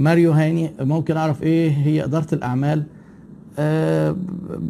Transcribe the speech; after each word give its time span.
ماريو 0.00 0.32
هاني 0.32 0.70
ممكن 0.80 1.16
أعرف 1.16 1.42
إيه 1.42 1.70
هي 1.70 2.04
إدارة 2.04 2.26
الأعمال؟ 2.34 2.82
آه 3.58 4.16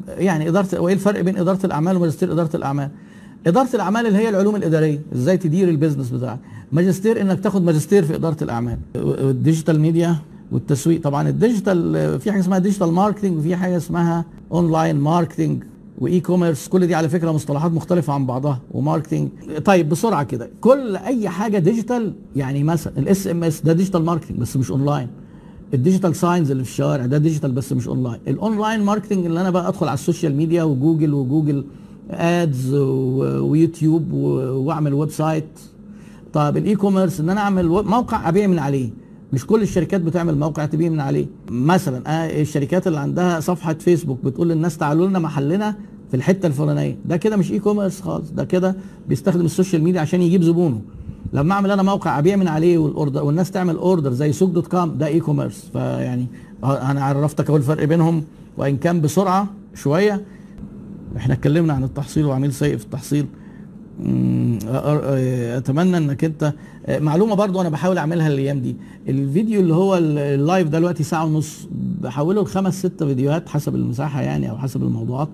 يعني 0.09 0.49
إدارة 0.49 0.81
وإيه 0.81 0.95
الفرق 0.95 1.21
بين 1.21 1.37
إدارة 1.39 1.67
الأعمال 1.67 1.97
وماجستير 1.97 2.33
إدارة 2.33 2.57
الأعمال؟ 2.57 2.89
إدارة 3.47 3.69
الأعمال 3.75 4.07
اللي 4.07 4.19
هي 4.19 4.29
العلوم 4.29 4.57
الإدارية 4.57 4.99
إزاي 5.15 5.37
تدير 5.37 5.69
ال 5.69 5.74
business 5.74 6.11
بتاعك؟ 6.11 6.39
ماجستير 6.73 7.21
إنك 7.21 7.41
تاخد 7.41 7.63
ماجستير 7.65 8.05
في 8.05 8.15
إدارة 8.15 8.45
الأعمال. 8.45 8.79
ال 8.97 9.07
digital 9.07 9.81
media 9.81 10.17
والتسويق 10.53 11.03
طبعا 11.03 11.29
ال 11.29 11.40
digital 11.40 12.21
في 12.21 12.33
حاجة 12.33 12.41
اسمها 12.41 12.59
digital 12.59 12.93
marketing 12.93 13.39
وفي 13.39 13.57
حاجة 13.57 13.77
اسمها 13.77 14.25
online 14.53 14.97
marketing 14.97 15.63
و 16.01 16.21
e-commerce 16.21 16.69
كل 16.69 16.87
دي 16.87 16.95
على 16.95 17.09
فكرة 17.09 17.33
مصطلحات 17.33 17.73
مختلفة 17.73 18.13
عن 18.13 18.27
بعضها 18.27 18.61
و 18.73 18.79
marketing 18.79 19.29
طيب 19.65 19.89
بسرعة 19.89 20.23
كده 20.23 20.51
كل 20.61 20.97
أي 20.97 21.29
حاجة 21.29 21.59
digital 21.59 22.13
يعني 22.37 22.65
مثلا 22.65 22.93
ال 22.99 23.27
SMS 23.27 23.61
ده 23.61 23.73
digital 23.73 24.05
marketing 24.05 24.39
بس 24.39 24.57
مش 24.57 24.71
أونلاين. 24.71 25.09
ال 25.75 25.80
digital 25.80 26.17
signs 26.17 26.51
اللي 26.51 26.65
في 26.65 26.71
الشوارع 26.71 27.07
ده 27.07 27.19
digital 27.19 27.53
بس 27.53 27.73
مش 27.73 27.89
online. 27.89 28.21
ال 28.29 28.36
online 28.36 28.81
marketing 28.83 29.27
اللي 29.27 29.41
أنا 29.41 29.51
بقى 29.51 29.69
أدخل 29.69 29.87
على 29.89 29.95
ال 29.95 30.01
social 30.01 30.37
media 30.37 30.63
وجوجل 30.63 31.15
وجوجل 31.15 31.65
آدز 32.11 32.75
ويوتيوب 32.75 34.13
وأعمل 34.13 34.95
website. 34.95 35.59
طب 36.33 36.57
ال 36.57 36.77
e-commerce 36.77 37.21
إن 37.21 37.31
أنا 37.31 37.41
أعمل 37.41 37.69
موقع 37.69 38.29
أبيع 38.29 38.47
من 38.47 38.59
عليه. 38.59 38.91
مش 39.33 39.47
كل 39.47 39.63
الشركات 39.63 40.01
بتعمل 40.01 40.39
موقع 40.39 40.67
تبيع 40.67 40.89
من 40.89 41.01
عليه. 41.01 41.27
مثلا 41.51 42.03
آه 42.07 42.41
الشركات 42.43 42.87
اللي 42.87 42.99
عندها 42.99 43.41
صفحة 43.41 43.75
فيسبوك 43.75 44.25
بتقول 44.25 44.49
للناس 44.49 44.79
تعالوا 44.79 45.09
لنا 45.09 45.19
محلنا 45.19 45.75
في 46.11 46.17
الحتة 46.17 46.47
الفلانية. 46.47 46.97
ده 47.05 47.17
كده 47.17 47.37
مش 47.37 47.53
e-commerce 47.53 48.01
خالص. 48.01 48.31
ده 48.31 48.45
كده 48.45 48.77
بيستخدم 49.09 49.45
ال 49.45 49.50
social 49.50 49.83
media 49.83 50.01
عشان 50.01 50.23
يجيب 50.23 50.43
زبونه. 50.43 50.81
لما 51.33 51.55
أعمل 51.55 51.71
أنا 51.71 51.83
موقع 51.83 52.19
أبيع 52.19 52.37
من 52.37 52.49
عليه 52.49 52.79
وال 52.79 52.92
order 52.92 53.25
والناس 53.25 53.51
تعمل 53.51 53.77
order 53.77 54.13
زي 54.13 54.33
سوق 54.33 54.51
دوت 54.51 54.67
كوم 54.67 54.99
ده 54.99 55.07
e-commerce 55.07 55.71
فيعني 55.73 56.27
أنا 56.65 57.05
عرفتك 57.05 57.49
اهو 57.51 57.57
الفرق 57.57 57.85
بينهم. 57.85 58.25
وإن 58.57 58.77
كان 58.77 59.01
بسرعة 59.01 59.49
شوية 59.75 60.25
إحنا 61.17 61.35
اتكلمنا 61.35 61.73
عن 61.73 61.85
التحصيل 61.85 62.25
وعميل 62.27 62.53
سيء 62.53 62.77
في 62.77 62.85
التحصيل. 62.85 63.27
أتمنى 65.57 65.97
إنك 65.97 66.25
أنت 66.25 66.53
معلومة 66.89 67.35
برضو 67.35 67.61
أنا 67.61 67.69
بحاول 67.69 67.99
أعملها 67.99 68.29
الأيام 68.29 68.61
دي. 68.61 68.77
الفيديو 69.09 69.61
اللي 69.61 69.75
هو 69.75 69.97
ال 69.99 70.13
live 70.13 70.69
ده 70.69 70.79
دلوقتي 70.79 71.03
ساعة 71.03 71.25
ونص 71.25 71.69
بحوله 72.03 72.43
لخمس 72.43 72.79
ست 72.79 73.05
فيديوهات 73.05 73.49
حسب 73.49 73.75
المساحة 73.75 74.23
يعني 74.23 74.51
أو 74.51 74.59
حسب 74.59 74.83
الموضوعات 74.83 75.29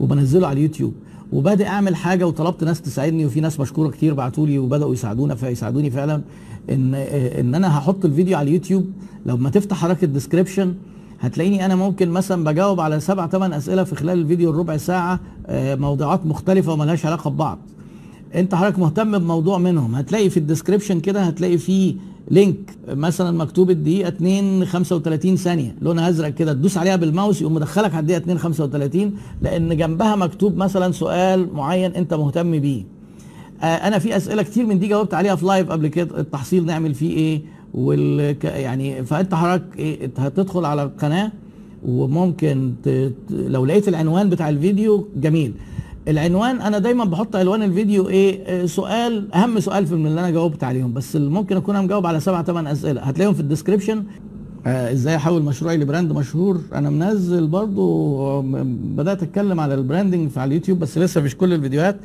وبنزله 0.00 0.46
على 0.46 0.56
اليوتيوب. 0.58 0.94
وبادئ 1.32 1.66
أعمل 1.66 1.96
حاجة 1.96 2.26
وطلبت 2.26 2.64
ناس 2.64 2.80
تساعدني 2.80 3.26
وفي 3.26 3.40
ناس 3.40 3.60
مشكورة 3.60 3.88
كتير 3.88 4.14
بعتوا 4.14 4.46
لي 4.46 4.58
وبدأوا 4.58 4.92
يساعدونا 4.92 5.34
فيساعدوني 5.34 5.90
فعلا 5.90 6.22
إن 6.70 6.94
إن 6.94 7.54
أنا 7.54 7.78
هحط 7.78 8.04
الفيديو 8.04 8.36
على 8.38 8.48
اليوتيوب. 8.48 8.86
لو 9.26 9.36
ما 9.36 9.50
تفتح 9.50 9.76
حركة 9.76 10.04
ال 10.04 10.10
description 10.10 10.74
هتلاقيني 11.20 11.66
أنا 11.66 11.76
ممكن 11.76 12.08
مثلا 12.08 12.44
بجاوب 12.44 12.80
على 12.80 13.00
سبع 13.00 13.26
ثمان 13.26 13.52
أسئلة 13.52 13.84
في 13.84 13.94
خلال 13.94 14.18
الفيديو 14.18 14.50
الربع 14.50 14.76
ساعة 14.76 15.20
موضوعات 15.50 16.26
مختلفة 16.26 16.72
وملهاش 16.72 17.06
علاقة 17.06 17.30
ببعض. 17.30 17.58
انت 18.36 18.54
حضرتك 18.54 18.78
مهتم 18.78 19.18
بموضوع 19.18 19.58
منهم. 19.58 19.94
هتلاقي 19.94 20.30
في 20.30 20.36
ال 20.36 20.41
description 20.41 21.00
كده 21.00 21.22
هتلاقي 21.22 21.58
فيه 21.58 21.94
link 22.30 22.56
مثلا 22.88 23.38
مكتوب 23.38 23.70
الدقيقة 23.70 24.08
2 24.08 24.64
35 24.64 25.36
ثانية 25.36 25.76
لونها 25.82 26.08
أزرق 26.08 26.28
كده 26.28 26.52
تدوس 26.52 26.76
عليها 26.78 26.96
بالماوس 26.96 27.40
يقوم 27.42 27.54
مدخلك 27.54 27.94
على 27.94 28.00
الدقيقة 28.00 28.18
2 28.18 28.38
35 28.38 29.12
لأن 29.42 29.76
جنبها 29.76 30.16
مكتوب 30.16 30.56
مثلا 30.56 30.92
سؤال 30.92 31.48
معين 31.54 31.94
انت 31.94 32.14
مهتم 32.14 32.58
بيه. 32.60 32.82
آه 33.62 33.64
أنا 33.64 33.98
في 33.98 34.16
أسئلة 34.16 34.42
كتير 34.42 34.66
من 34.66 34.78
دي 34.78 34.86
جاوبت 34.88 35.14
عليها 35.14 35.34
في 35.36 35.46
live 35.46 35.70
قبل 35.70 35.88
كده 35.88 36.20
التحصيل 36.20 36.64
نعمل 36.66 36.94
فيه 36.94 37.16
إيه 37.16 37.42
وال 37.74 38.36
يعني 38.44 39.04
فأنت 39.04 39.34
حضرتك 39.34 39.78
إيه 39.78 40.10
هتدخل 40.18 40.64
على 40.64 40.82
القناة 40.82 41.32
وممكن 41.86 42.72
ت... 42.84 43.12
لو 43.30 43.64
لقيت 43.66 43.88
العنوان 43.88 44.30
بتاع 44.30 44.48
الفيديو 44.48 45.08
جميل. 45.16 45.52
العنوان 46.08 46.60
أنا 46.60 46.78
دايما 46.78 47.04
بحط 47.04 47.36
عنوان 47.36 47.62
الفيديو 47.62 48.08
إيه 48.08 48.66
سؤال 48.66 49.34
أهم 49.34 49.60
سؤال 49.60 49.86
في 49.86 49.94
من 49.94 50.06
اللي 50.06 50.20
أنا 50.20 50.30
جاوبت 50.30 50.64
عليهم 50.64 50.92
بس 50.92 51.16
ممكن 51.16 51.56
أكون 51.56 51.84
مجاوب 51.84 52.06
على 52.06 52.20
سبع 52.20 52.42
ثمان 52.42 52.66
أسئلة. 52.66 53.00
هتلاقيهم 53.00 53.34
في 53.34 53.40
ال 53.40 53.45
description 53.45 54.04
آه 54.66 54.92
إزاي 54.92 55.16
أحول 55.16 55.42
مشروعي 55.42 55.76
ل 55.76 55.82
brand 55.82 56.12
مشهور؟ 56.12 56.60
أنا 56.74 56.90
منزل 56.90 57.46
برضو 57.46 58.42
بدأت 58.96 59.22
أتكلم 59.22 59.60
على 59.60 59.74
ال 59.74 59.80
branding 59.80 60.30
على 60.36 60.48
اليوتيوب 60.48 60.78
بس 60.78 60.98
لسه 60.98 61.20
مش 61.20 61.36
كل 61.36 61.52
الفيديوهات. 61.52 61.96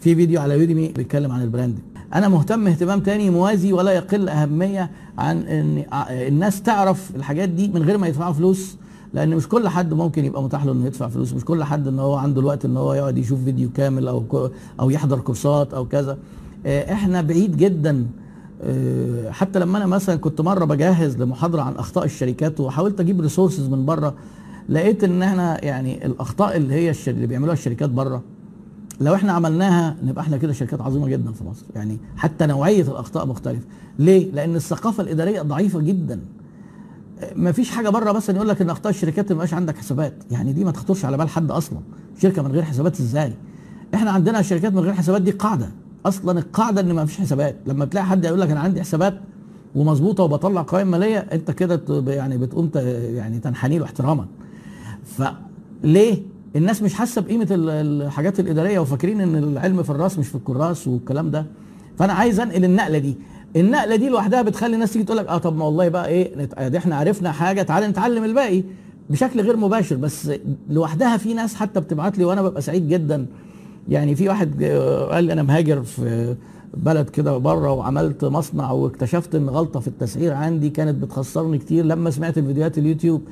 في 0.00 0.14
فيديو 0.14 0.40
على 0.40 0.54
Udemy 0.54 0.88
بيتكلم 0.88 1.32
عن 1.32 1.42
ال 1.42 1.46
branding. 1.46 1.78
أنا 2.14 2.28
مهتم 2.28 2.66
اهتمام 2.66 3.00
تاني 3.00 3.30
موازي 3.30 3.72
ولا 3.72 3.92
يقل 3.92 4.28
أهمية 4.28 4.90
عن 5.18 5.38
إن 5.38 5.84
الناس 6.10 6.62
تعرف 6.62 7.16
الحاجات 7.16 7.48
دي 7.48 7.68
من 7.68 7.82
غير 7.82 7.98
ما 7.98 8.06
يدفعوا 8.06 8.32
فلوس. 8.32 8.76
لأن 9.14 9.36
مش 9.36 9.48
كل 9.48 9.68
حد 9.68 9.94
ممكن 9.94 10.24
يبقى 10.24 10.42
متاح 10.42 10.64
له 10.64 10.72
انه 10.72 10.86
يدفع 10.86 11.08
فلوس. 11.08 11.32
مش 11.34 11.44
كل 11.44 11.64
حد 11.64 11.88
ان 11.88 11.98
هو 11.98 12.14
عنده 12.14 12.40
الوقت 12.40 12.64
ان 12.64 12.76
هو 12.76 12.94
يقعد 12.94 13.18
يشوف 13.18 13.44
فيديو 13.44 13.68
كامل 13.74 14.08
أو 14.08 14.50
أو 14.80 14.90
يحضر 14.90 15.18
كورسات 15.20 15.74
أو 15.74 15.84
كذا. 15.84 16.18
إحنا 16.66 17.22
بعيد 17.22 17.56
جدا. 17.56 18.06
حتى 19.30 19.58
لما 19.58 19.78
أنا 19.78 19.86
مثلا 19.86 20.16
كنت 20.16 20.40
مرة 20.40 20.64
بجهز 20.64 21.16
لمحاضرة 21.16 21.62
عن 21.62 21.74
أخطاء 21.76 22.04
الشركات 22.04 22.60
وحاولت 22.60 23.00
أجيب 23.00 23.20
ريسورسز 23.20 23.68
من 23.68 23.86
بره 23.86 24.14
لقيت 24.68 25.04
إن 25.04 25.22
إحنا 25.22 25.64
يعني 25.64 26.06
الأخطاء 26.06 26.56
اللي 26.56 26.74
هي 26.74 26.92
اللي 27.08 27.26
بيعملوها 27.26 27.52
الشركات 27.54 27.90
بره 27.90 28.22
لو 29.00 29.14
إحنا 29.14 29.32
عملناها 29.32 29.96
نبقى 30.04 30.22
إحنا 30.24 30.36
كده 30.36 30.52
شركات 30.52 30.80
عظيمة 30.80 31.08
جدا 31.08 31.32
في 31.32 31.44
مصر. 31.44 31.66
يعني 31.74 31.96
حتى 32.16 32.46
نوعية 32.46 32.82
الأخطاء 32.82 33.26
مختلفة. 33.26 33.64
ليه؟ 33.98 34.32
لأن 34.32 34.56
الثقافة 34.56 35.02
الإدارية 35.02 35.42
ضعيفة 35.42 35.80
جدا. 35.80 36.20
ما 37.36 37.52
فيش 37.52 37.70
حاجة 37.70 37.88
بره 37.88 38.12
مثلا 38.12 38.36
يقول 38.36 38.48
لك 38.48 38.62
إن 38.62 38.70
أخطاء 38.70 38.90
الشركات 38.90 39.24
ما 39.32 39.34
يبقاش 39.34 39.54
عندك 39.54 39.78
حسابات. 39.78 40.14
يعني 40.30 40.52
دي 40.52 40.64
ما 40.64 40.70
تخطرش 40.70 41.04
على 41.04 41.16
بال 41.16 41.28
حد 41.28 41.50
أصلا. 41.50 41.78
شركة 42.22 42.42
من 42.42 42.52
غير 42.52 42.62
حسابات 42.62 43.00
إزاي؟ 43.00 43.32
إحنا 43.94 44.10
عندنا 44.10 44.42
شركات 44.42 44.72
من 44.72 44.78
غير 44.78 44.92
حسابات 44.92 45.22
دي 45.22 45.30
قاعدة. 45.30 45.68
أصلا 46.06 46.38
القاعدة 46.38 46.80
إن 46.80 46.92
ما 46.92 47.04
فيش 47.06 47.20
حسابات. 47.20 47.56
لما 47.66 47.84
تلاقي 47.84 48.06
حد 48.06 48.24
يقول 48.24 48.40
لك 48.40 48.50
أنا 48.50 48.60
عندي 48.60 48.80
حسابات 48.80 49.20
ومظبوطة 49.74 50.22
وبطلع 50.24 50.62
قوائم 50.68 50.90
مالية 50.90 51.18
أنت 51.18 51.50
كده 51.50 51.82
يعني 52.12 52.38
بتقوم 52.38 52.70
يعني 53.14 53.38
تنحني 53.38 53.78
له 53.78 53.84
احتراما. 53.84 54.26
فليه 55.04 56.22
الناس 56.56 56.82
مش 56.82 56.94
حاسة 56.94 57.20
بقيمة 57.22 57.46
الحاجات 57.50 58.40
الإدارية 58.40 58.78
وفاكرين 58.78 59.20
إن 59.20 59.36
العلم 59.36 59.82
في 59.82 59.90
الرأس 59.90 60.18
مش 60.18 60.28
في 60.28 60.34
الكراس 60.34 60.88
والكلام 60.88 61.30
ده. 61.30 61.46
فأنا 61.98 62.12
عايز 62.12 62.40
أنقل 62.40 62.64
النقلة 62.64 62.98
دي. 62.98 63.16
النقلة 63.56 63.96
دي 63.96 64.08
لوحدها 64.08 64.42
بتخلي 64.42 64.74
الناس 64.74 64.92
تيجي 64.92 65.04
تقول 65.04 65.16
لك 65.18 65.26
آه 65.26 65.38
طب 65.38 65.56
ما 65.56 65.64
والله 65.64 65.88
بقى 65.88 66.08
إيه 66.08 66.46
دي 66.68 66.78
إحنا 66.78 66.96
عرفنا 66.96 67.32
حاجة 67.32 67.62
تعالى 67.62 67.88
نتعلم 67.88 68.24
الباقي 68.24 68.62
بشكل 69.10 69.40
غير 69.40 69.56
مباشر. 69.56 69.96
بس 69.96 70.30
لوحدها 70.70 71.16
في 71.16 71.34
ناس 71.34 71.54
حتى 71.54 71.80
بتبعت 71.80 72.18
لي 72.18 72.24
وأنا 72.24 72.42
ببقى 72.42 72.62
سعيد 72.62 72.88
جدا. 72.88 73.26
يعني 73.88 74.14
في 74.14 74.28
واحد 74.28 74.64
قال 75.10 75.24
لي 75.24 75.32
أنا 75.32 75.42
مهاجر 75.42 75.82
في 75.82 76.34
بلد 76.74 77.08
كده 77.10 77.36
بره 77.38 77.72
وعملت 77.72 78.24
مصنع 78.24 78.70
واكتشفت 78.70 79.34
إن 79.34 79.48
غلطة 79.48 79.80
في 79.80 79.88
التسعير 79.88 80.32
عندي 80.32 80.70
كانت 80.70 81.02
بتخسرني 81.04 81.58
كتير. 81.58 81.84
لما 81.84 82.10
سمعت 82.10 82.38
الفيديوهات 82.38 82.78
اليوتيوب 82.78 83.22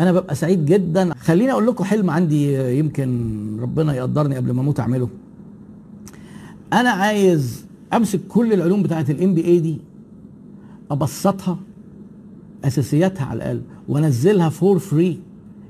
أنا 0.00 0.12
ببقى 0.12 0.34
سعيد 0.34 0.66
جدا. 0.66 1.14
خليني 1.14 1.52
أقول 1.52 1.66
لكم 1.66 1.84
حلم 1.84 2.10
عندي 2.10 2.54
يمكن 2.78 3.36
ربنا 3.60 3.94
يقدرني 3.94 4.36
قبل 4.36 4.50
ما 4.50 4.60
أموت 4.60 4.80
أعمله. 4.80 5.08
أنا 6.72 6.90
عايز 6.90 7.67
أمسك 7.94 8.20
كل 8.28 8.52
العلوم 8.52 8.82
بتاعت 8.82 9.10
ال 9.10 9.34
MBA 9.34 9.58
دي 9.60 9.78
أبسطها 10.90 11.58
أساسياتها 12.64 13.24
على 13.24 13.36
الأقل 13.36 13.62
وأنزلها 13.88 14.48
for 14.48 14.78
free 14.78 15.20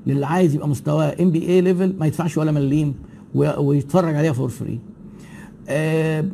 للي 0.07 0.25
عايز 0.25 0.55
يبقى 0.55 0.67
مستواه 0.69 1.15
MBA 1.21 1.47
level 1.47 1.95
ما 1.99 2.05
يدفعش 2.05 2.37
ولا 2.37 2.51
مليم 2.51 2.93
ويتفرج 3.35 4.15
عليها 4.15 4.31
for 4.33 4.49
free 4.49 4.79
آه 5.69 6.25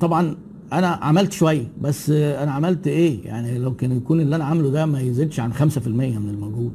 طبعا 0.00 0.36
أنا 0.72 0.86
عملت 0.86 1.32
شوية 1.32 1.66
بس 1.82 2.10
أنا 2.10 2.52
عملت 2.52 2.86
إيه؟ 2.86 3.24
يعني 3.26 3.58
لو 3.58 3.74
كان 3.76 3.92
يكون 3.92 4.20
اللي 4.20 4.36
أنا 4.36 4.44
عامله 4.44 4.70
ده 4.70 4.86
ما 4.86 5.00
يزيدش 5.00 5.40
عن 5.40 5.52
5% 5.54 5.58
من 5.88 6.28
الموجود 6.30 6.72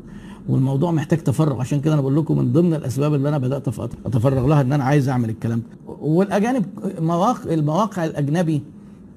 والموضوع 0.49 0.91
محتاج 0.91 1.19
تفرغ. 1.19 1.59
عشان 1.61 1.81
كده 1.81 1.93
أنا 1.93 2.01
بقول 2.01 2.15
لكم 2.15 2.37
من 2.37 2.53
ضمن 2.53 2.73
الأسباب 2.73 3.13
اللي 3.13 3.29
أنا 3.29 3.37
بدأت 3.37 3.67
أتفرغ 4.05 4.47
لها 4.47 4.61
إن 4.61 4.73
أنا 4.73 4.83
عايز 4.83 5.09
أعمل 5.09 5.29
الكلام. 5.29 5.59
ده 5.59 5.93
والأجانب 6.01 6.65
مواقع 6.99 7.53
المواقع 7.53 8.05
الأجنبي 8.05 8.61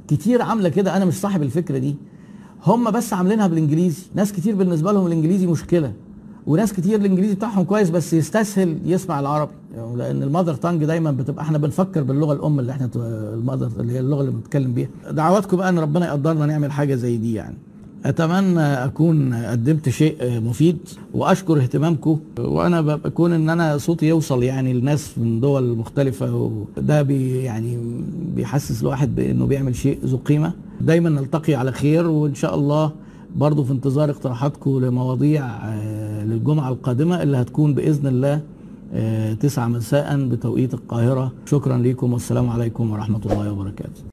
كتير 0.09 0.43
عاملة 0.43 0.69
كده. 0.69 0.97
أنا 0.97 1.05
مش 1.05 1.15
صاحب 1.15 1.43
الفكرة 1.43 1.79
دي. 1.79 1.97
هم 2.67 2.91
بس 2.91 3.13
عاملينها 3.13 3.47
بالإنجليزي. 3.47 4.03
ناس 4.15 4.33
كتير 4.33 4.55
بالنسبة 4.55 4.93
لهم 4.93 5.07
الإنجليزي 5.07 5.47
مشكلة. 5.47 5.93
وناس 6.47 6.73
كتير 6.73 7.01
الإنجليزي 7.01 7.35
بتاعهم 7.35 7.65
كويس 7.65 7.91
بس 7.91 8.13
يستسهل 8.13 8.79
يسمع 8.85 9.21
العربي. 9.21 9.53
يعني 9.75 9.97
لأن 9.97 10.23
المذر 10.23 10.55
تانج 10.55 10.85
دايما 10.85 11.11
بتبقى 11.11 11.45
إحنا 11.45 11.59
بنفكر 11.59 12.03
باللغة 12.03 12.33
الأم 12.33 12.61
اللي 12.61 12.73
إحنا 12.73 12.91
المذر 12.97 13.81
اللي 13.81 13.93
هي 13.93 14.01
اللغة 14.01 14.21
اللي 14.21 14.33
بنتكلم 14.33 14.75
بيها. 14.75 14.89
دعواتكم 15.11 15.57
بقى 15.57 15.69
إن 15.69 15.79
ربنا 15.79 16.07
يقدرنا 16.07 16.47
نعمل 16.47 16.73
حاجة 16.73 16.95
زي 16.95 17.17
دي 17.17 17.35
يعني. 17.35 17.57
أتمنى 18.05 18.61
أكون 18.61 19.35
قدمت 19.35 19.89
شيء 19.89 20.41
مفيد 20.41 20.79
وأشكر 21.15 21.59
اهتمامكم. 21.59 22.19
وأنا 22.39 22.81
بكون 22.81 23.33
إن 23.33 23.51
أنا 23.51 23.79
صوتي 23.79 24.07
يوصل 24.07 24.43
يعني 24.43 24.73
لناس 24.73 25.19
من 25.19 25.41
دول 25.41 25.77
مختلفة 25.77 26.35
وده 26.77 27.03
بي 27.03 27.43
يعني 27.43 27.79
بيحسس 28.37 28.83
الواحد 28.83 29.15
بإنه 29.15 29.47
بيعمل 29.47 29.77
شيء 29.77 29.99
ذو 30.05 30.17
قيمة. 30.17 30.53
دايما 30.81 31.11
نلتقي 31.11 31.55
على 31.55 31.73
خير 31.73 32.07
وإن 32.07 32.35
شاء 32.35 32.55
الله 32.55 32.93
برضو 33.37 33.65
في 33.65 33.73
انتظار 33.73 34.11
اقتراحاتكم 34.11 34.85
لمواضيع 34.85 35.47
آه، 35.47 36.25
للجمعة 36.25 36.69
القادمة 36.69 37.23
اللي 37.23 37.37
هتكون 37.37 37.75
بإذن 37.75 38.07
الله 38.07 38.41
آه، 38.95 39.35
تسعة 39.35 39.69
مساء 39.69 40.29
بتوقيت 40.29 40.75
القاهرة. 40.75 41.33
شكرا 41.47 41.79
لكم 41.79 42.13
والسلام 42.13 42.49
عليكم 42.51 42.91
ورحمة 42.91 43.21
الله 43.27 43.53
وبركاته. 43.53 44.12